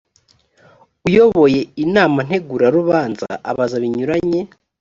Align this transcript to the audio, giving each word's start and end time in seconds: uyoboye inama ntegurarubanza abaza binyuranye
uyoboye 1.07 1.59
inama 1.85 2.19
ntegurarubanza 2.27 3.29
abaza 3.49 3.75
binyuranye 3.83 4.41